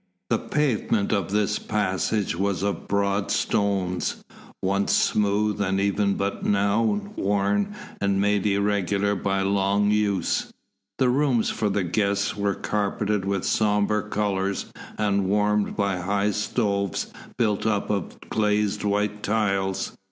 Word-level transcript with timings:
The 0.31 0.39
pavement 0.39 1.13
of 1.13 1.29
this 1.29 1.59
passage 1.59 2.35
was 2.35 2.63
of 2.63 2.87
broad 2.87 3.29
stones, 3.29 4.23
once 4.63 4.93
smooth 4.93 5.61
and 5.61 5.79
even 5.79 6.15
but 6.15 6.43
now 6.43 6.81
worn 7.15 7.75
and 8.01 8.19
made 8.19 8.47
irregular 8.47 9.13
by 9.13 9.41
long 9.41 9.91
use. 9.91 10.51
The 10.97 11.09
rooms 11.09 11.51
for 11.51 11.69
the 11.69 11.83
guests 11.83 12.35
were 12.35 12.55
carpeted 12.55 13.25
with 13.25 13.45
sober 13.45 14.01
colours 14.01 14.65
and 14.97 15.25
warmed 15.29 15.75
by 15.75 15.97
high 15.97 16.31
stoves 16.31 17.13
built 17.37 17.67
up 17.67 17.91
of 17.91 18.19
glazed 18.31 18.83
white 18.83 19.21
tiles. 19.21 19.95